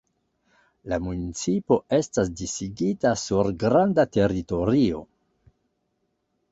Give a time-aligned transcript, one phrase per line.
[0.93, 5.05] La municipo estas disigita sur granda teritorio.